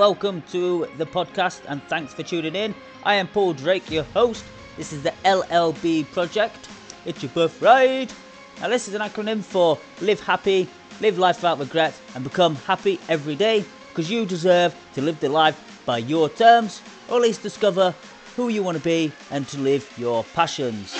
[0.00, 2.74] welcome to the podcast and thanks for tuning in.
[3.04, 4.42] I am Paul Drake, your host.
[4.78, 6.70] This is the LLB project.
[7.04, 8.14] It's your birth birthright.
[8.62, 10.66] Now, this is an acronym for Live Happy,
[11.02, 15.28] Live Life Without Regret, and Become Happy Every Day because you deserve to live the
[15.28, 16.80] life by your terms,
[17.10, 17.94] or at least discover
[18.36, 20.94] who you want to be and to live your passions.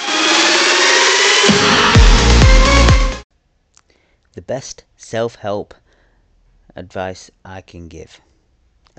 [4.35, 5.75] The best self help
[6.77, 8.21] advice I can give.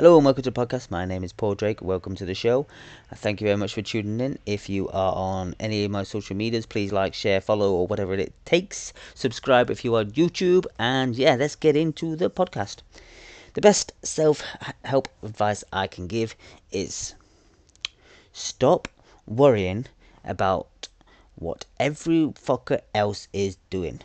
[0.01, 0.89] Hello and welcome to the podcast.
[0.89, 1.79] My name is Paul Drake.
[1.79, 2.65] Welcome to the show.
[3.11, 4.39] Uh, thank you very much for tuning in.
[4.47, 8.15] If you are on any of my social medias, please like, share, follow, or whatever
[8.15, 8.93] it takes.
[9.13, 10.65] Subscribe if you are on YouTube.
[10.79, 12.77] And yeah, let's get into the podcast.
[13.53, 14.41] The best self
[14.83, 16.35] help advice I can give
[16.71, 17.13] is
[18.33, 18.87] stop
[19.27, 19.85] worrying
[20.25, 20.87] about
[21.35, 23.99] what every fucker else is doing.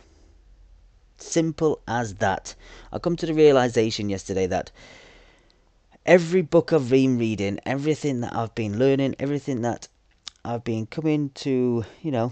[1.17, 2.53] Simple as that.
[2.93, 4.69] I come to the realization yesterday that
[6.07, 9.89] every book I've been reading, everything that I've been learning, everything that
[10.45, 12.31] I've been coming to, you know,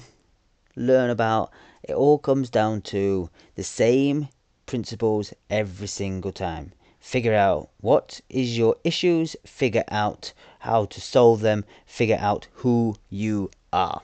[0.78, 1.52] learn about,
[1.84, 4.30] it all comes down to the same
[4.66, 6.72] principles every single time.
[7.02, 12.96] Figure out what is your issues, figure out how to solve them, figure out who
[13.10, 14.02] you are.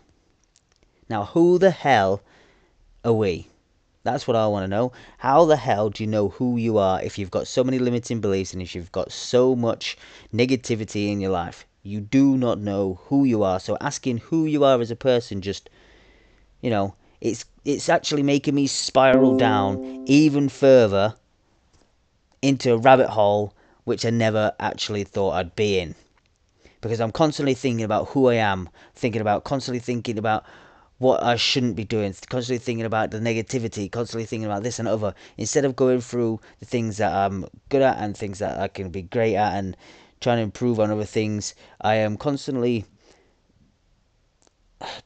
[1.10, 2.22] Now, who the hell
[3.06, 3.51] are we?
[4.04, 4.92] That's what I want to know.
[5.20, 8.20] How the hell do you know who you are if you've got so many limiting
[8.20, 9.98] beliefs and if you've got so much
[10.34, 11.66] negativity in your life?
[11.84, 13.60] You do not know who you are.
[13.60, 15.70] So asking who you are as a person just
[16.62, 21.16] you know, it's it's actually making me spiral down even further
[22.42, 25.96] into a rabbit hole which I never actually thought I'd be in.
[26.82, 30.44] Because I'm constantly thinking about who I am, thinking about constantly thinking about
[31.02, 34.88] what I shouldn't be doing, constantly thinking about the negativity, constantly thinking about this and
[34.88, 38.68] other, instead of going through the things that I'm good at and things that I
[38.68, 39.76] can be great at and
[40.20, 42.86] trying to improve on other things, I am constantly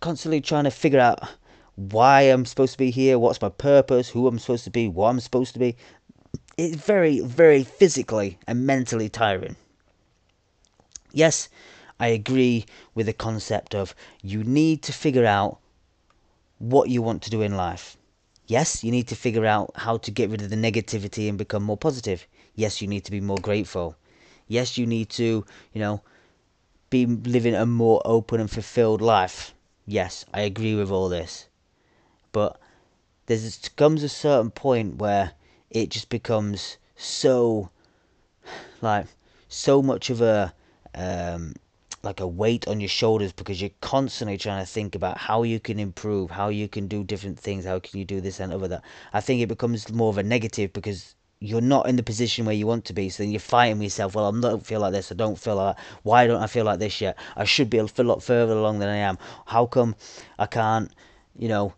[0.01, 1.29] constantly trying to figure out
[1.75, 5.09] why I'm supposed to be here, what's my purpose, who I'm supposed to be, what
[5.09, 5.77] I'm supposed to be.
[6.57, 9.55] It's very, very physically and mentally tiring.
[11.13, 11.47] Yes,
[12.01, 15.59] I agree with the concept of you need to figure out
[16.69, 17.97] what you want to do in life.
[18.47, 21.63] Yes, you need to figure out how to get rid of the negativity and become
[21.63, 22.27] more positive.
[22.55, 23.95] Yes, you need to be more grateful.
[24.47, 26.01] Yes, you need to, you know,
[26.89, 29.53] be living a more open and fulfilled life.
[29.85, 31.47] Yes, I agree with all this.
[32.31, 32.59] But
[33.25, 33.39] there
[33.75, 35.31] comes a certain point where
[35.69, 37.69] it just becomes so
[38.81, 39.07] like
[39.49, 40.53] so much of a
[40.93, 41.53] um,
[42.05, 45.59] like a weight on your shoulders because you're constantly trying to think about how you
[45.59, 48.67] can improve, how you can do different things, how can you do this and over
[48.67, 48.83] that.
[49.11, 52.55] I think it becomes more of a negative because you're not in the position where
[52.55, 53.09] you want to be.
[53.09, 54.15] So then you're fighting with yourself.
[54.15, 55.11] Well, I don't feel like this.
[55.11, 55.83] I don't feel like that.
[56.03, 57.17] Why don't I feel like this yet?
[57.35, 59.17] I should be able to feel a lot further along than I am.
[59.45, 59.95] How come
[60.39, 60.93] I can't,
[61.37, 61.73] you know,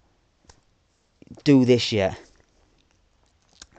[1.43, 2.19] do this yet?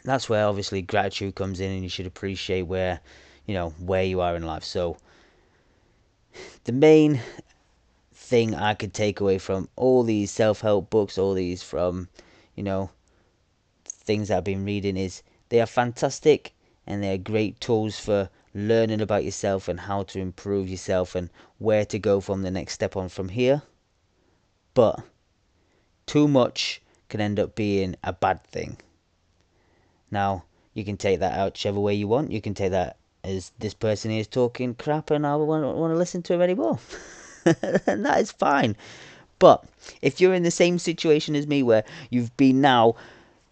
[0.04, 3.00] That's where obviously gratitude comes in, and you should appreciate where,
[3.46, 4.64] you know, where you are in life.
[4.64, 4.96] So
[6.64, 7.20] the main
[8.12, 12.08] thing I could take away from all these self help books, all these from,
[12.54, 12.90] you know,
[13.84, 16.52] things I've been reading is they are fantastic
[16.86, 21.30] and they are great tools for learning about yourself and how to improve yourself and
[21.58, 23.62] where to go from the next step on from here.
[24.74, 25.00] But
[26.06, 28.78] too much can end up being a bad thing.
[30.10, 32.32] Now, you can take that out whichever way you want.
[32.32, 35.96] You can take that is this person is talking crap and I want, want to
[35.96, 36.78] listen to him anymore.
[37.44, 37.56] and
[38.04, 38.76] that is fine.
[39.38, 39.64] But
[40.02, 42.96] if you're in the same situation as me where you've been now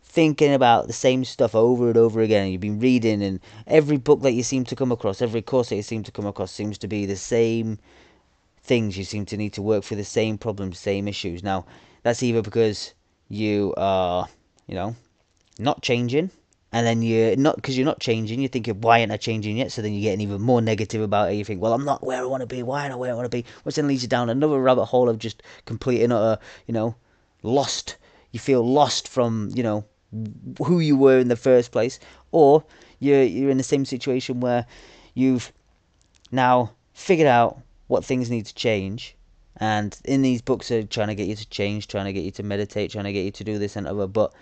[0.03, 3.97] thinking about the same stuff over and over again, and you've been reading, and every
[3.97, 6.51] book that you seem to come across, every course that you seem to come across
[6.51, 7.79] seems to be the same
[8.63, 8.99] things.
[8.99, 11.43] You seem to need to work for the same problems, same issues.
[11.43, 11.67] Now,
[12.03, 12.95] that's either because
[13.29, 14.27] you are,
[14.67, 14.97] you know,
[15.59, 16.31] not changing
[16.77, 18.39] and then you're not because you're not changing.
[18.39, 19.73] You're thinking, why aren't I changing yet?
[19.73, 21.37] So then you're getting even more negative about it.
[21.37, 22.63] You think, well, I'm not where I want to be.
[22.63, 23.47] Why am I where I want to be?
[23.63, 26.95] Which then leads you down another rabbit hole of just complete and utter, you know,
[27.43, 27.97] lost.
[28.33, 29.87] You feel lost from, you know,
[30.67, 31.99] who you were in the first place,
[32.31, 32.63] or
[32.99, 34.67] you're you're in the same situation where
[35.15, 35.55] you've
[36.31, 39.17] now figured out what things need to change.
[39.57, 42.33] And in these books are trying to get you to change, trying to get you
[42.33, 44.35] to meditate, trying to get you to do this and other, but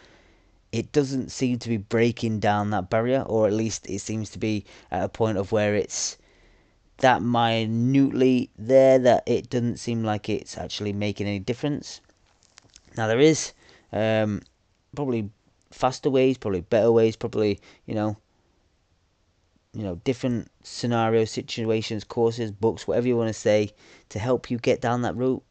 [0.74, 4.40] it doesn't seem to be breaking down that barrier, or at least it seems to
[4.40, 6.18] be at a point of where it's
[6.96, 12.00] that minutely there that it doesn't seem like it's actually making any difference.
[12.96, 13.52] Now there is
[13.92, 14.42] um,
[14.96, 15.30] probably
[15.70, 18.16] faster ways, probably better ways, probably you know
[19.74, 23.70] you know, different scenarios, situations, courses, books, whatever you want to say,
[24.08, 25.42] to help you get down that route.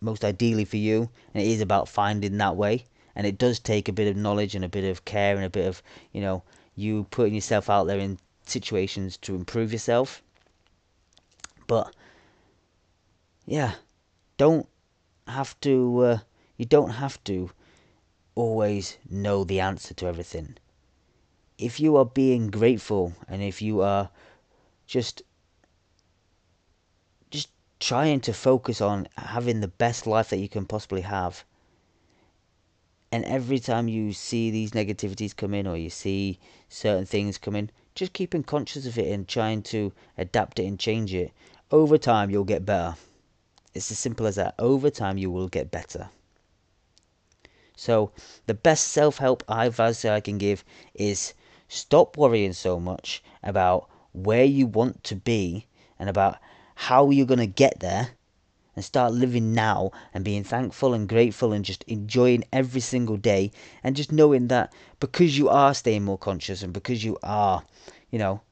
[0.00, 2.84] Most ideally for you, and it is about finding that way.
[3.16, 5.50] And it does take a bit of knowledge and a bit of care and a
[5.50, 5.82] bit of,
[6.12, 6.44] you know,
[6.76, 10.22] you putting yourself out there in situations to improve yourself.
[11.66, 11.92] But
[13.46, 13.74] yeah,
[14.36, 14.68] don't
[15.26, 15.98] have to.
[16.00, 16.18] Uh,
[16.56, 17.50] you don't have to
[18.34, 20.56] always know the answer to everything.
[21.58, 24.10] If you are being grateful and if you are
[24.86, 25.22] just
[27.30, 27.48] just
[27.80, 31.44] trying to focus on having the best life that you can possibly have.
[33.12, 36.38] And every time you see these negativities come in or you see
[36.68, 40.78] certain things come in, just keeping conscious of it and trying to adapt it and
[40.78, 41.32] change it.
[41.70, 42.96] Over time, you'll get better.
[43.74, 44.54] It's as simple as that.
[44.58, 46.10] Over time, you will get better.
[47.76, 48.10] So,
[48.46, 50.64] the best self help advice I can give
[50.94, 51.34] is
[51.68, 55.66] stop worrying so much about where you want to be
[55.98, 56.38] and about
[56.74, 58.10] how you're going to get there
[58.76, 63.50] and start living now and being thankful and grateful and just enjoying every single day
[63.82, 67.64] and just knowing that because you are staying more conscious and because you are,
[68.10, 68.42] you know,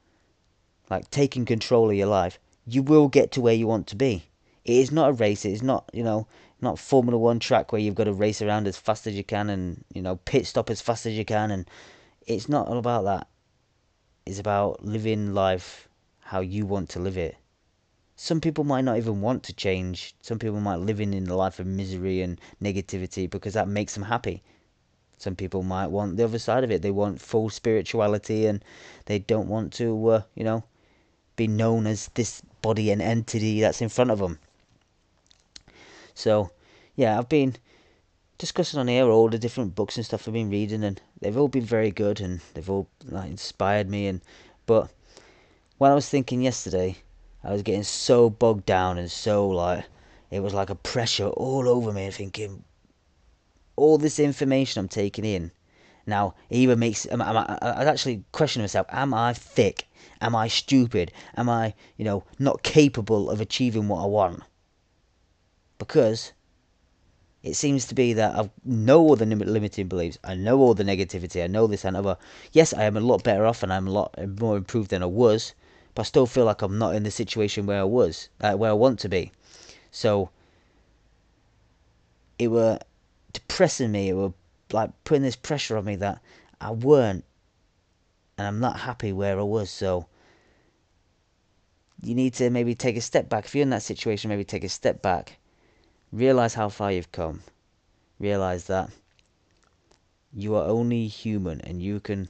[0.89, 4.25] like taking control of your life, you will get to where you want to be.
[4.65, 5.45] It is not a race.
[5.45, 6.27] It is not, you know,
[6.59, 9.49] not Formula One track where you've got to race around as fast as you can
[9.49, 11.69] and you know pit stop as fast as you can, and
[12.25, 13.27] it's not all about that.
[14.25, 15.87] It's about living life
[16.19, 17.37] how you want to live it.
[18.15, 20.15] Some people might not even want to change.
[20.21, 23.93] Some people might live in, in a life of misery and negativity because that makes
[23.93, 24.41] them happy.
[25.17, 26.81] Some people might want the other side of it.
[26.81, 28.63] They want full spirituality and
[29.05, 30.63] they don't want to, uh, you know,
[31.35, 34.39] be known as this body and entity that's in front of them.
[36.13, 36.51] So,
[36.95, 37.57] yeah, I've been
[38.37, 41.47] discussing on here all the different books and stuff I've been reading, and they've all
[41.47, 44.07] been very good, and they've all like, inspired me.
[44.07, 44.21] And
[44.65, 44.89] but
[45.77, 46.97] when I was thinking yesterday,
[47.45, 49.85] I was getting so bogged down and so like
[50.31, 52.63] it was like a pressure all over me, and thinking
[53.75, 55.51] all this information I'm taking in.
[56.05, 59.87] Now, either makes am, am I, I actually question myself: Am I thick?
[60.19, 61.11] Am I stupid?
[61.37, 64.43] Am I, you know, not capable of achieving what I want?
[65.77, 66.31] because
[67.43, 70.83] it seems to be that I know all the limiting beliefs, I know all the
[70.83, 72.17] negativity, I know this and other.
[72.51, 75.07] Yes, I am a lot better off and I'm a lot more improved than I
[75.07, 75.53] was,
[75.95, 78.69] but I still feel like I'm not in the situation where I was, uh, where
[78.69, 79.31] I want to be.
[79.91, 80.29] So
[82.37, 82.79] it were
[83.33, 84.09] depressing me.
[84.09, 84.33] It were
[84.71, 86.21] like putting this pressure on me that
[86.61, 87.23] I weren't,
[88.37, 89.71] and I'm not happy where I was.
[89.71, 90.05] So
[92.03, 93.45] you need to maybe take a step back.
[93.45, 95.39] If you're in that situation, maybe take a step back
[96.15, 97.41] Realize how far you've come.
[98.19, 98.89] Realize that
[100.33, 102.29] you are only human and you can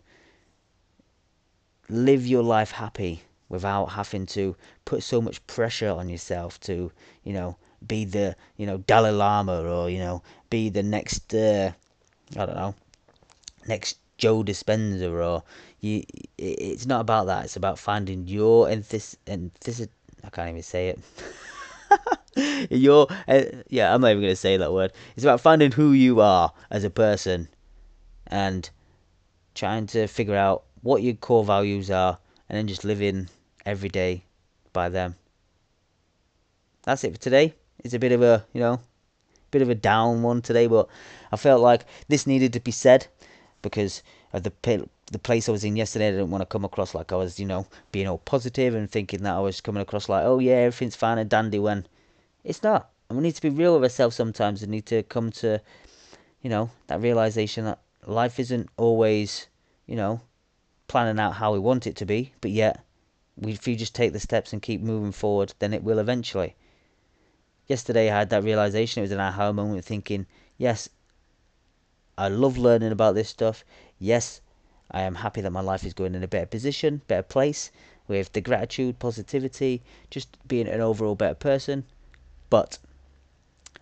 [1.87, 3.21] live your life happy
[3.55, 4.55] without having to
[4.85, 6.91] put so much pressure on yourself to,
[7.23, 7.57] you know,
[7.87, 11.71] be the, you know, Dalai Lama or, you know, be the next, uh,
[12.37, 12.75] I don't know,
[13.67, 15.43] next Joe Dispenza or
[15.79, 16.03] you.
[16.37, 17.45] It's not about that.
[17.45, 19.87] It's about finding your enthys, enthys
[20.23, 20.99] I can't even say it.
[22.69, 24.91] You're, uh, yeah, I'm not even going to say that word.
[25.15, 27.47] It's about finding who you are as a person
[28.27, 28.69] and
[29.53, 32.17] trying to figure out what your core values are
[32.49, 33.29] and then just living
[33.65, 34.23] every day
[34.73, 35.15] by them.
[36.83, 37.55] That's it for today.
[37.83, 38.79] It's a bit of a, you know,
[39.51, 40.87] bit of a down one today, but
[41.31, 43.07] I felt like this needed to be said
[43.61, 44.03] because
[44.33, 44.51] of the
[45.11, 46.07] the place I was in yesterday.
[46.07, 48.89] I didn't want to come across like I was, you know, being all positive and
[48.89, 51.85] thinking that I was coming across like, oh yeah, everything's fine and dandy when
[52.43, 52.89] it's not.
[53.09, 55.61] And we need to be real with ourselves sometimes and need to come to,
[56.41, 59.47] you know, that realization that life isn't always,
[59.85, 60.21] you know,
[60.87, 62.83] planning out how we want it to be, but yet,
[63.41, 66.55] if you just take the steps and keep moving forward, then it will eventually.
[67.67, 69.01] Yesterday, I had that realization.
[69.01, 70.27] It was an aha moment thinking,
[70.57, 70.89] yes,
[72.17, 73.65] I love learning about this stuff.
[73.99, 74.41] Yes,
[74.91, 77.71] I am happy that my life is going in a better position, better place,
[78.07, 81.85] with the gratitude, positivity, just being an overall better person.
[82.49, 82.77] But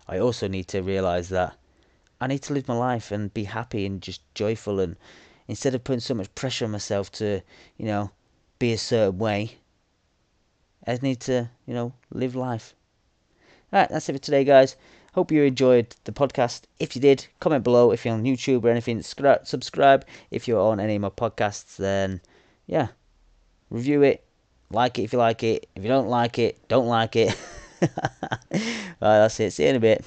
[0.08, 1.56] I also need to realize that
[2.20, 4.96] I need to live my life and be happy and just joyful and
[5.46, 7.42] instead of putting so much pressure on myself to,
[7.76, 8.10] you know,
[8.64, 9.58] be a certain way,
[10.86, 12.74] I need to, you know, live life.
[13.70, 14.76] Alright, that's it for today, guys.
[15.12, 16.62] Hope you enjoyed the podcast.
[16.80, 17.90] If you did, comment below.
[17.90, 20.06] If you're on YouTube or anything, subscribe.
[20.30, 22.22] If you're on any of my podcasts, then
[22.66, 22.88] yeah,
[23.68, 24.24] review it.
[24.70, 25.68] Like it if you like it.
[25.74, 27.36] If you don't like it, don't like it.
[27.82, 28.62] Alright,
[29.00, 29.52] that's it.
[29.52, 30.06] See you in a bit.